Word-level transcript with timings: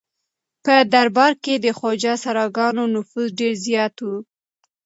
په 0.65 0.73
دربار 0.93 1.33
کې 1.43 1.53
د 1.65 1.67
خواجه 1.77 2.13
سراګانو 2.23 2.83
نفوذ 2.95 3.27
ډېر 3.39 3.53
زیات 3.65 3.95
و. 4.07 4.09